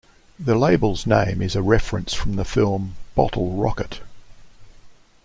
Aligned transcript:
The 0.39 0.55
label's 0.55 1.05
name 1.05 1.43
is 1.43 1.55
a 1.55 1.61
reference 1.61 2.11
from 2.15 2.35
the 2.35 2.43
film 2.43 2.95
"Bottle 3.13 3.51
Rocket". 3.51 4.01